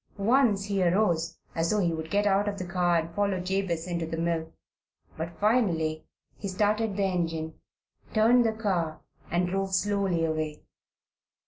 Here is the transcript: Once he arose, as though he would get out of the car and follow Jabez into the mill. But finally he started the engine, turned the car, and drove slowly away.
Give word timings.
Once 0.17 0.63
he 0.65 0.81
arose, 0.83 1.37
as 1.53 1.69
though 1.69 1.77
he 1.77 1.93
would 1.93 2.09
get 2.09 2.25
out 2.25 2.47
of 2.47 2.57
the 2.57 2.65
car 2.65 2.97
and 2.97 3.13
follow 3.13 3.39
Jabez 3.39 3.85
into 3.85 4.07
the 4.07 4.17
mill. 4.17 4.51
But 5.15 5.37
finally 5.39 6.07
he 6.39 6.47
started 6.47 6.97
the 6.97 7.03
engine, 7.03 7.53
turned 8.11 8.43
the 8.43 8.51
car, 8.53 9.01
and 9.29 9.47
drove 9.47 9.75
slowly 9.75 10.25
away. 10.25 10.63